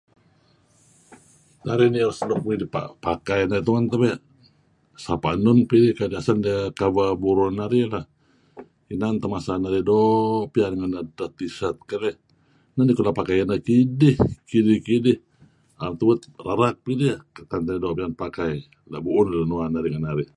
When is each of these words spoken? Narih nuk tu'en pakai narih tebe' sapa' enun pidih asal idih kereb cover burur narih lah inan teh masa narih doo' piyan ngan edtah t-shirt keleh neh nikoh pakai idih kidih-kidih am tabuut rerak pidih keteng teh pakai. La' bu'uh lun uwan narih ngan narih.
Narih 1.65 1.89
nuk 1.95 2.13
tu'en 2.45 2.61
pakai 3.05 3.41
narih 3.49 3.83
tebe' 3.91 4.15
sapa' 5.03 5.33
enun 5.37 5.59
pidih 5.69 5.93
asal 5.93 6.07
idih 6.11 6.19
kereb 6.73 6.75
cover 6.79 7.09
burur 7.21 7.51
narih 7.59 7.85
lah 7.93 8.05
inan 8.93 9.13
teh 9.21 9.29
masa 9.33 9.53
narih 9.63 9.83
doo' 9.89 10.43
piyan 10.53 10.73
ngan 10.77 10.93
edtah 11.01 11.29
t-shirt 11.37 11.77
keleh 11.89 12.15
neh 12.75 12.83
nikoh 12.85 13.15
pakai 13.19 13.35
idih 13.83 14.17
kidih-kidih 14.49 15.17
am 15.83 15.93
tabuut 15.99 16.21
rerak 16.45 16.75
pidih 16.85 17.15
keteng 17.35 17.61
teh 17.67 17.75
pakai. 18.23 18.53
La' 18.91 19.01
bu'uh 19.05 19.25
lun 19.31 19.51
uwan 19.55 19.71
narih 19.75 19.91
ngan 19.93 20.05
narih. 20.09 20.29